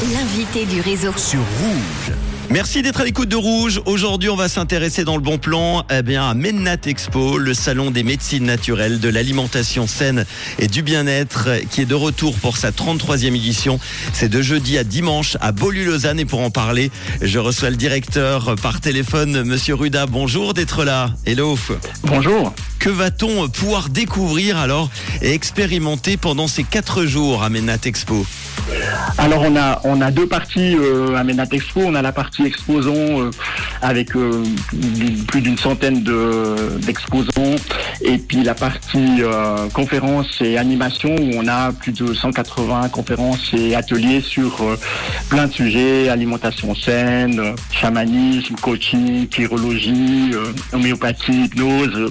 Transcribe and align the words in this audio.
L'invité 0.00 0.64
du 0.64 0.80
réseau. 0.80 1.12
sur 1.16 1.40
Rouge. 1.40 2.14
Merci 2.50 2.82
d'être 2.82 3.00
à 3.00 3.04
l'écoute 3.04 3.28
de 3.28 3.34
Rouge. 3.34 3.82
Aujourd'hui, 3.84 4.30
on 4.30 4.36
va 4.36 4.48
s'intéresser 4.48 5.02
dans 5.02 5.16
le 5.16 5.22
bon 5.22 5.38
plan 5.38 5.84
eh 5.90 6.02
bien, 6.02 6.30
à 6.30 6.34
Mennat 6.34 6.76
Expo, 6.86 7.36
le 7.36 7.52
salon 7.52 7.90
des 7.90 8.04
médecines 8.04 8.44
naturelles, 8.44 9.00
de 9.00 9.08
l'alimentation 9.08 9.88
saine 9.88 10.24
et 10.60 10.68
du 10.68 10.82
bien-être, 10.82 11.48
qui 11.70 11.80
est 11.80 11.84
de 11.84 11.96
retour 11.96 12.36
pour 12.36 12.58
sa 12.58 12.70
33e 12.70 13.34
édition. 13.34 13.80
C'est 14.12 14.28
de 14.28 14.40
jeudi 14.40 14.78
à 14.78 14.84
dimanche 14.84 15.36
à 15.40 15.50
Beaulieu-Lausanne. 15.50 16.20
Et 16.20 16.24
pour 16.24 16.40
en 16.42 16.50
parler, 16.50 16.92
je 17.20 17.40
reçois 17.40 17.70
le 17.70 17.76
directeur 17.76 18.54
par 18.62 18.80
téléphone, 18.80 19.42
Monsieur 19.42 19.74
Ruda. 19.74 20.06
Bonjour 20.06 20.54
d'être 20.54 20.84
là. 20.84 21.10
Hello. 21.26 21.58
Bonjour. 22.04 22.54
Que 22.78 22.90
va-t-on 22.90 23.48
pouvoir 23.48 23.88
découvrir 23.88 24.56
alors 24.56 24.90
et 25.20 25.32
expérimenter 25.32 26.16
pendant 26.16 26.46
ces 26.46 26.64
quatre 26.64 27.04
jours 27.04 27.42
à 27.42 27.50
Mennat 27.50 27.78
Expo 27.84 28.24
Alors 29.18 29.42
on 29.42 29.56
a 29.56 29.80
on 29.84 30.00
a 30.00 30.10
deux 30.10 30.26
parties 30.26 30.76
euh, 30.76 31.16
à 31.16 31.24
Menat 31.24 31.46
Expo. 31.52 31.80
On 31.84 31.94
a 31.94 32.02
la 32.02 32.12
partie 32.12 32.44
exposants 32.44 32.92
euh, 32.94 33.30
avec 33.82 34.14
euh, 34.14 34.42
plus 35.26 35.40
d'une 35.40 35.58
centaine 35.58 36.02
de 36.02 36.54
d'exposants 36.86 37.56
et 38.00 38.18
puis 38.18 38.42
la 38.42 38.54
partie 38.54 39.22
euh, 39.22 39.68
conférences 39.70 40.40
et 40.40 40.56
animation 40.56 41.14
où 41.14 41.30
on 41.34 41.48
a 41.48 41.72
plus 41.72 41.92
de 41.92 42.14
180 42.14 42.88
conférences 42.90 43.52
et 43.54 43.74
ateliers 43.74 44.20
sur 44.20 44.62
euh, 44.62 44.76
plein 45.30 45.46
de 45.46 45.52
sujets 45.52 46.08
alimentation 46.08 46.74
saine, 46.74 47.40
euh, 47.40 47.52
chamanisme, 47.72 48.54
coaching, 48.56 49.28
chirologie, 49.30 50.30
euh, 50.34 50.52
homéopathie, 50.72 51.44
hypnose, 51.44 51.94
euh, 51.94 52.10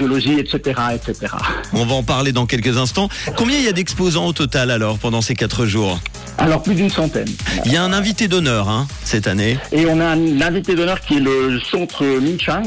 kinésiologie, 0.00 0.38
etc., 0.40 0.80
etc. 0.94 1.32
On 1.72 1.84
va 1.84 1.94
en 1.94 2.02
parler 2.02 2.32
dans 2.32 2.46
quelques 2.46 2.76
instants. 2.76 3.08
Combien 3.36 3.58
il 3.58 3.64
y 3.64 3.68
a 3.68 3.72
d'exposants 3.72 4.26
au 4.26 4.32
total 4.32 4.70
alors 4.70 4.98
pendant 4.98 5.20
ces 5.20 5.34
quatre 5.34 5.66
jours? 5.66 5.98
Alors 6.38 6.62
plus 6.62 6.74
d'une 6.74 6.88
centaine. 6.90 7.28
Il 7.66 7.72
y 7.72 7.76
a 7.76 7.82
un 7.82 7.92
invité 7.92 8.26
d'honneur 8.28 8.68
hein, 8.68 8.86
cette 9.04 9.26
année. 9.26 9.58
Et 9.72 9.84
on 9.86 10.00
a 10.00 10.06
un 10.06 10.40
invité 10.40 10.74
d'honneur 10.74 11.00
qui 11.00 11.16
est 11.16 11.20
le 11.20 11.60
centre 11.70 12.04
Minchang, 12.04 12.62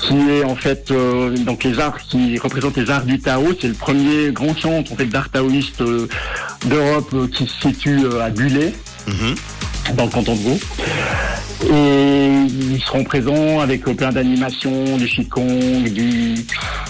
qui 0.00 0.14
est 0.30 0.44
en 0.44 0.56
fait 0.56 0.90
euh, 0.90 1.36
donc 1.36 1.64
les 1.64 1.78
arts 1.78 1.98
qui 2.08 2.38
représentent 2.38 2.76
les 2.76 2.90
arts 2.90 3.04
du 3.04 3.20
Tao. 3.20 3.44
C'est 3.60 3.68
le 3.68 3.74
premier 3.74 4.32
grand 4.32 4.58
centre 4.58 4.92
en 4.92 4.96
fait 4.96 5.06
d'art 5.06 5.28
taoïste 5.30 5.82
euh, 5.82 6.08
d'Europe 6.66 7.10
euh, 7.12 7.28
qui 7.28 7.46
se 7.46 7.68
situe 7.68 8.00
à 8.20 8.30
Bullet, 8.30 8.72
Mhm. 9.08 9.34
dans 9.96 10.04
le 10.04 10.10
canton 10.10 10.34
de 10.36 10.40
Vaud. 10.40 10.60
Et 11.70 12.28
ils 12.72 12.82
seront 12.82 13.04
présents 13.04 13.60
avec 13.60 13.86
euh, 13.86 13.94
plein 13.94 14.10
d'animations, 14.10 14.96
du 14.96 15.06
Qigong, 15.06 15.84
du, 15.84 16.34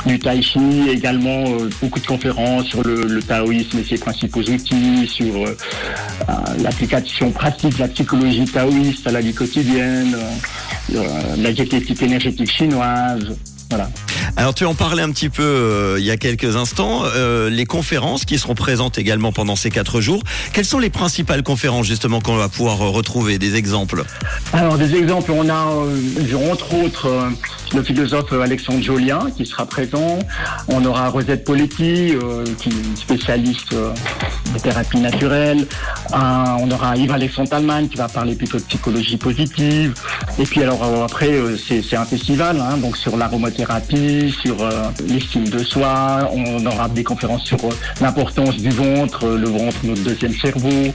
du 0.07 0.19
Tai 0.19 0.41
Chi, 0.43 0.89
également 0.91 1.45
euh, 1.47 1.69
beaucoup 1.81 2.01
de 2.01 2.07
conférences 2.07 2.67
sur 2.67 2.83
le, 2.83 3.05
le 3.05 3.23
taoïsme 3.23 3.79
et 3.79 3.85
ses 3.85 3.99
principaux 3.99 4.41
outils, 4.41 5.07
sur 5.07 5.47
euh, 5.47 5.55
l'application 6.59 7.31
pratique 7.31 7.75
de 7.75 7.81
la 7.81 7.89
psychologie 7.89 8.45
taoïste 8.47 9.07
à 9.07 9.13
la 9.13 9.21
vie 9.21 9.35
quotidienne, 9.35 10.17
la 11.39 11.53
diététique 11.53 12.03
énergétique 12.03 12.51
chinoise. 12.51 13.37
Voilà. 13.69 13.91
Alors 14.37 14.55
tu 14.55 14.65
en 14.65 14.75
parlais 14.75 15.03
un 15.03 15.11
petit 15.11 15.29
peu 15.29 15.43
euh, 15.43 15.97
il 15.99 16.05
y 16.05 16.11
a 16.11 16.17
quelques 16.17 16.57
instants, 16.57 17.03
euh, 17.05 17.51
les 17.51 17.67
conférences 17.67 18.25
qui 18.25 18.39
seront 18.39 18.55
présentes 18.55 18.99
également 18.99 19.33
pendant 19.33 19.57
ces 19.57 19.71
quatre 19.71 20.01
jours. 20.01 20.23
Quelles 20.53 20.65
sont 20.65 20.79
les 20.79 20.91
principales 20.91 21.43
conférences 21.43 21.87
justement 21.87 22.21
qu'on 22.21 22.37
va 22.37 22.49
pouvoir 22.49 22.83
euh, 22.83 22.89
retrouver? 22.89 23.39
Des 23.39 23.57
exemples 23.57 24.05
Alors 24.53 24.79
des 24.79 24.95
exemples, 24.95 25.33
on 25.33 25.49
a 25.49 25.69
euh, 25.73 26.51
entre 26.51 26.75
autres 26.75 27.07
euh, 27.07 27.29
le 27.75 27.83
philosophe 27.83 28.33
euh, 28.33 28.43
Alexandre 28.43 28.83
Jolien 28.83 29.21
qui 29.37 29.47
sera 29.47 29.67
présent. 29.67 30.19
On 30.69 30.85
aura 30.85 31.09
Rosette 31.09 31.45
Poletti 31.45 32.15
euh, 32.15 32.45
qui 32.59 32.69
est 32.71 32.97
spécialiste 32.99 33.73
euh, 33.73 33.91
de 34.55 34.59
thérapie 34.59 34.99
naturelle. 34.99 35.67
Un- 36.13 36.57
on 36.61 36.71
aura 36.71 36.97
Yves 36.97 37.13
Alexandre 37.13 37.49
Talman 37.51 37.89
qui 37.89 37.97
va 37.97 38.09
parler 38.09 38.35
plutôt 38.35 38.59
de 38.59 38.63
psychologie 38.65 39.17
positive. 39.17 39.95
Et 40.39 40.45
puis 40.45 40.63
alors 40.63 40.83
euh, 40.85 41.05
après 41.05 41.31
euh, 41.33 41.57
c'est 41.57 41.97
un 41.97 42.05
festival 42.05 42.61
hein, 42.61 42.77
donc 42.79 42.97
sur 42.97 43.17
sur 44.31 44.63
euh, 44.63 44.89
l'estime 45.07 45.49
de 45.49 45.63
soi. 45.63 46.31
On 46.33 46.65
aura 46.67 46.89
des 46.89 47.05
conférences 47.05 47.45
sur 47.45 47.63
euh, 47.65 47.71
l'importance 48.01 48.57
du 48.57 48.71
ventre, 48.71 49.25
euh, 49.25 49.39
le 49.39 49.49
ventre 49.49 49.77
notre 49.85 50.03
deuxième 50.03 50.35
cerveau. 50.35 50.93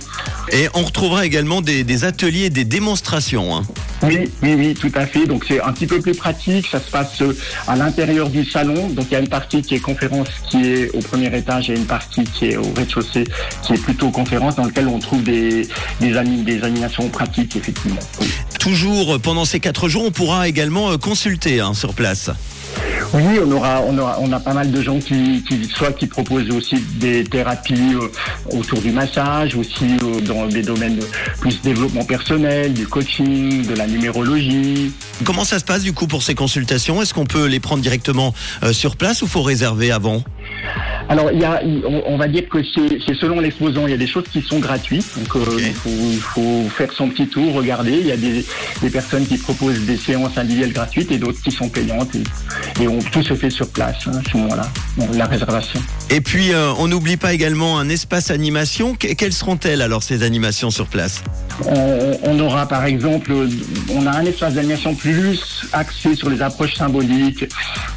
Et 0.51 0.67
on 0.73 0.83
retrouvera 0.83 1.25
également 1.25 1.61
des, 1.61 1.83
des 1.83 2.03
ateliers 2.05 2.49
des 2.49 2.65
démonstrations. 2.65 3.55
hein. 3.55 3.63
Oui, 4.03 4.29
oui, 4.43 4.53
oui, 4.55 4.73
tout 4.73 4.91
à 4.95 5.05
fait. 5.07 5.25
Donc 5.25 5.45
c'est 5.47 5.61
un 5.61 5.73
petit 5.73 5.87
peu 5.87 5.99
plus 5.99 6.15
pratique. 6.15 6.67
Ça 6.71 6.79
se 6.79 6.89
passe 6.91 7.21
à 7.67 7.75
l'intérieur 7.75 8.29
du 8.29 8.45
salon. 8.45 8.89
Donc 8.89 9.07
il 9.09 9.13
y 9.13 9.15
a 9.15 9.19
une 9.19 9.27
partie 9.29 9.61
qui 9.61 9.75
est 9.75 9.79
conférence 9.79 10.27
qui 10.49 10.57
est 10.65 10.95
au 10.95 10.99
premier 10.99 11.35
étage 11.35 11.69
et 11.69 11.75
une 11.75 11.85
partie 11.85 12.23
qui 12.23 12.49
est 12.49 12.57
au 12.57 12.71
rez-de-chaussée 12.75 13.25
qui 13.63 13.73
est 13.73 13.81
plutôt 13.81 14.09
conférence 14.11 14.55
dans 14.55 14.65
lequel 14.65 14.87
on 14.87 14.99
trouve 14.99 15.23
des, 15.23 15.67
des, 15.99 16.13
des 16.43 16.63
animations 16.63 17.09
pratiques, 17.09 17.55
effectivement. 17.55 17.99
Oui. 18.21 18.27
Toujours 18.59 19.19
pendant 19.19 19.45
ces 19.45 19.59
quatre 19.59 19.89
jours, 19.89 20.03
on 20.05 20.11
pourra 20.11 20.47
également 20.47 20.97
consulter 20.97 21.59
hein, 21.61 21.73
sur 21.73 21.93
place. 21.93 22.29
Oui, 23.13 23.23
on 23.43 23.51
aura, 23.51 23.81
a 24.31 24.39
pas 24.39 24.53
mal 24.53 24.71
de 24.71 24.81
gens 24.81 24.99
qui 24.99 26.07
proposent 26.07 26.49
aussi 26.51 26.75
des 26.95 27.23
thérapies 27.23 27.95
euh, 27.95 28.57
autour 28.57 28.81
du 28.81 28.91
massage, 28.91 29.55
aussi 29.55 29.97
euh, 30.03 30.21
dans 30.21 30.45
des 30.47 30.61
domaines 30.61 30.97
de 30.97 31.05
plus 31.39 31.61
développement 31.61 32.03
personnel, 32.03 32.73
du 32.73 32.85
coaching, 32.85 33.65
de 33.65 33.75
la 33.75 33.87
numérologie. 33.87 34.91
Comment 35.23 35.45
ça 35.45 35.59
se 35.59 35.65
passe 35.65 35.83
du 35.83 35.93
coup 35.93 36.07
pour 36.07 36.23
ces 36.23 36.35
consultations? 36.35 37.01
Est-ce 37.01 37.13
qu'on 37.13 37.25
peut 37.25 37.45
les 37.45 37.59
prendre 37.59 37.81
directement 37.81 38.33
euh, 38.63 38.73
sur 38.73 38.97
place 38.97 39.21
ou 39.21 39.27
faut 39.27 39.41
réserver 39.41 39.91
avant? 39.91 40.23
Alors, 41.09 41.31
il 41.31 41.39
y 41.39 41.45
a, 41.45 41.61
on, 41.87 42.03
on 42.05 42.17
va 42.17 42.27
dire 42.27 42.49
que 42.49 42.57
c'est 42.63 43.13
selon 43.15 43.39
l'exposant. 43.39 43.87
Il 43.87 43.91
y 43.91 43.93
a 43.93 43.97
des 43.97 44.07
choses 44.07 44.25
qui 44.31 44.41
sont 44.41 44.59
gratuites. 44.59 45.07
Donc, 45.17 45.35
euh, 45.37 45.57
il, 45.59 45.73
faut, 45.73 45.89
il 45.89 46.19
faut 46.19 46.65
faire 46.75 46.91
son 46.91 47.07
petit 47.09 47.27
tour, 47.27 47.53
regarder. 47.53 47.91
Il 47.93 48.07
y 48.07 48.11
a 48.11 48.17
des, 48.17 48.45
des 48.81 48.89
personnes 48.89 49.25
qui 49.25 49.37
proposent 49.37 49.79
des 49.81 49.95
séances 49.97 50.37
individuelles 50.37 50.73
gratuites 50.73 51.11
et 51.11 51.17
d'autres 51.17 51.41
qui 51.41 51.51
sont 51.51 51.69
payantes. 51.69 52.13
Et, 52.15 52.83
et 52.83 52.87
on, 52.89 52.99
tout 52.99 53.23
se 53.23 53.35
fait 53.35 53.49
sur 53.49 53.69
place 53.69 53.95
hein, 54.07 54.19
à 54.25 54.29
ce 54.29 54.37
moment-là, 54.37 54.69
Bon, 54.97 55.07
la 55.13 55.25
réservation. 55.25 55.79
Et 56.09 56.21
puis 56.21 56.51
euh, 56.53 56.71
on 56.79 56.87
n'oublie 56.87 57.17
pas 57.17 57.33
également 57.33 57.79
un 57.79 57.87
espace 57.89 58.31
animation. 58.31 58.95
Que- 58.95 59.13
quelles 59.13 59.33
seront-elles 59.33 59.81
alors 59.81 60.03
ces 60.03 60.23
animations 60.23 60.71
sur 60.71 60.87
place? 60.87 61.23
On, 61.65 62.17
on 62.23 62.39
aura 62.39 62.67
par 62.67 62.85
exemple, 62.85 63.31
on 63.93 64.05
a 64.07 64.11
un 64.11 64.25
espace 64.25 64.55
d'animation 64.55 64.93
plus 64.95 65.65
axé 65.71 66.15
sur 66.15 66.29
les 66.29 66.41
approches 66.41 66.75
symboliques, 66.75 67.45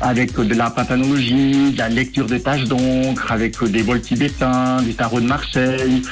avec 0.01 0.35
de 0.39 0.55
la 0.55 0.71
patanologie, 0.71 1.73
de 1.73 1.79
la 1.79 1.89
lecture 1.89 2.27
de 2.27 2.39
tâches 2.51 2.65
d'encre, 2.65 3.31
avec 3.31 3.63
euh, 3.63 3.69
des 3.69 3.83
vols 3.83 4.01
tibétains, 4.01 4.83
du 4.83 4.95
tarot 4.95 5.21
de 5.21 5.27
Marseille, 5.27 6.03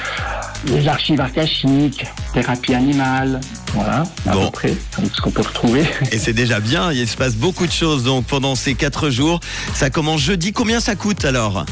les 0.67 0.87
archives 0.87 1.19
akashiques, 1.19 2.05
thérapie 2.33 2.73
animale, 2.73 3.41
voilà, 3.73 4.03
à 4.25 4.31
Bon. 4.33 4.45
peu 4.45 4.51
près, 4.51 4.73
comme 4.95 5.05
ce 5.13 5.19
qu'on 5.21 5.31
peut 5.31 5.41
retrouver. 5.41 5.83
Et 6.13 6.17
c'est 6.17 6.31
déjà 6.33 6.59
bien, 6.61 6.93
il 6.93 7.07
se 7.07 7.17
passe 7.17 7.35
beaucoup 7.35 7.67
de 7.67 7.71
choses 7.71 8.03
donc 8.03 8.25
pendant 8.25 8.55
ces 8.55 8.73
quatre 8.75 9.09
jours. 9.09 9.41
Ça 9.73 9.89
commence 9.89 10.21
jeudi, 10.21 10.53
combien 10.53 10.79
ça 10.79 10.95
coûte 10.95 11.25
alors? 11.25 11.65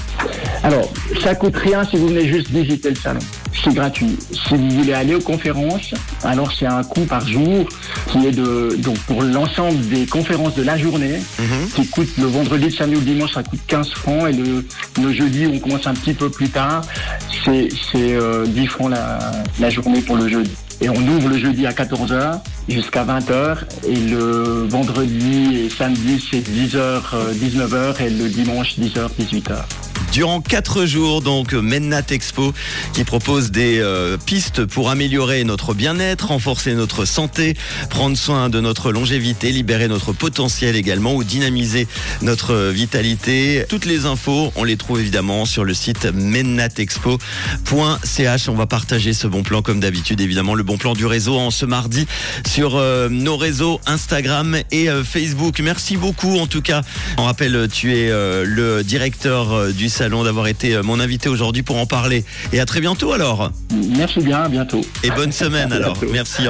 Alors, 0.63 0.91
ça 1.23 1.33
coûte 1.35 1.56
rien 1.56 1.85
si 1.85 1.95
vous 1.95 2.09
venez 2.09 2.27
juste 2.27 2.50
visiter 2.50 2.89
le 2.89 2.95
salon. 2.95 3.19
C'est 3.63 3.73
gratuit. 3.73 4.16
Si 4.31 4.56
vous 4.56 4.69
voulez 4.69 4.94
aller 4.94 5.16
aux 5.16 5.19
conférences, 5.22 5.94
alors 6.23 6.51
c'est 6.57 6.66
un 6.68 6.84
coût 6.84 7.06
par 7.06 7.28
jour 7.28 7.68
qui 8.12 8.25
est 8.28 8.31
de 8.31 8.75
donc 8.79 8.97
pour 9.00 9.23
l'ensemble 9.23 9.79
des 9.90 10.06
conférences 10.06 10.56
de 10.56 10.63
la 10.63 10.78
journée, 10.78 11.19
Mhm. 11.40 11.69
qui 11.75 11.88
coûte 11.88 12.09
le 12.18 12.25
vendredi, 12.25 12.66
le 12.66 12.72
samedi 12.72 12.95
ou 12.95 13.00
le 13.00 13.06
dimanche, 13.06 13.34
ça 13.34 13.44
coûte 13.44 13.59
15 13.68 13.90
francs 13.90 14.29
et 14.29 14.34
le, 14.34 14.66
le 15.01 15.12
jeudi 15.13 15.47
on 15.51 15.59
commence 15.59 15.88
un 15.88 15.94
petit 15.94 16.13
peu 16.13 16.29
plus 16.29 16.50
tard, 16.50 16.81
c'est 17.44 17.68
c'est 17.91 18.13
euh, 18.16 18.45
10 18.45 18.68
francs 18.68 18.91
la, 18.91 19.19
la 19.59 19.69
journée 19.69 20.01
pour 20.01 20.16
le 20.18 20.28
jeudi. 20.28 20.51
Et 20.79 20.89
on 20.89 20.95
ouvre 21.07 21.29
le 21.29 21.39
jeudi 21.39 21.66
à 21.66 21.72
14h 21.72 22.39
jusqu'à 22.69 23.03
20h 23.03 23.57
et 23.88 23.95
le 23.95 24.68
vendredi 24.69 25.62
et 25.66 25.69
samedi 25.72 26.24
c'est 26.29 26.47
10h, 26.47 27.01
19h 27.34 28.00
et 28.06 28.09
le 28.12 28.29
dimanche 28.29 28.78
10h, 28.78 29.09
18h. 29.19 29.56
Durant 30.17 30.41
quatre 30.41 30.88
jours, 30.88 31.22
donc, 31.22 31.53
Mennat 31.53 32.01
Expo, 32.09 32.51
qui 32.94 33.03
propose 33.03 33.51
des 33.51 33.78
euh, 33.78 34.17
pistes 34.17 34.66
pour 34.66 34.89
améliorer 34.89 35.44
notre 35.44 35.75
bien-être, 35.75 36.30
renforcer 36.30 36.74
notre 36.74 37.06
santé, 37.06 37.56
prendre 37.91 38.18
soin 38.18 38.50
de 38.50 38.59
notre 38.59 38.91
longévité, 38.91 39.51
libérer 39.51 39.88
notre 39.88 40.13
potentiel 40.13 40.75
également 40.75 41.13
ou 41.13 41.24
dynamiser 41.24 41.88
notre 42.24 42.71
vitalité. 42.71 43.63
Toutes 43.69 43.86
les 43.86 44.07
infos, 44.07 44.51
on 44.56 44.63
les 44.63 44.75
trouve 44.75 45.01
évidemment 45.01 45.45
sur 45.45 45.63
le 45.63 45.75
site 45.75 46.07
mennatexpo.ch. 46.12 48.50
On 48.50 48.56
va 48.56 48.65
partager 48.65 49.13
ce 49.13 49.27
bon 49.27 49.44
plan 49.44 49.62
comme 49.62 49.80
d'habitude, 49.80 50.19
évidemment, 50.19 50.56
le 50.56 50.63
bon 50.63 50.80
plan 50.80 50.95
du 50.95 51.06
réseau 51.06 51.38
en 51.38 51.51
ce 51.51 51.68
mardi 51.68 52.07
sur 52.47 52.75
euh, 52.75 53.07
nos 53.07 53.38
réseaux 53.38 53.80
Instagram 53.86 54.57
et 54.71 54.89
euh, 54.89 55.03
Facebook. 55.03 55.59
Merci 55.59 55.95
beaucoup 55.95 56.39
en 56.39 56.47
tout 56.47 56.63
cas. 56.63 56.81
On 57.19 57.25
rappelle, 57.25 57.68
tu 57.71 57.95
es 57.95 58.09
le 58.09 58.81
directeur 58.81 59.71
du 59.74 59.89
salon 59.89 60.06
d'avoir 60.09 60.48
été 60.48 60.75
euh, 60.75 60.83
mon 60.83 61.00
invité 61.00 61.30
aujourd'hui 61.30 61.63
pour 61.63 61.77
en 61.77 61.86
parler. 61.86 62.24
Et 62.54 62.59
à 62.59 62.65
très 62.65 62.81
bientôt 62.81 63.13
alors. 63.13 63.51
Merci 63.98 64.21
bien, 64.21 64.44
à 64.44 64.50
bientôt. 64.50 64.81
Et 65.04 65.12
bonne 65.12 65.31
semaine 65.31 65.71
alors. 65.71 65.98
Merci. 66.12 66.44